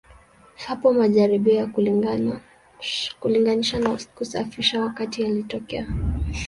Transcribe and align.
Hapo 0.67 0.93
majaribio 0.93 1.53
ya 1.53 1.67
kulinganisha 3.19 3.79
na 3.79 3.99
kusafisha 4.15 4.81
wakati 4.81 5.21
yalitokea. 5.21 5.87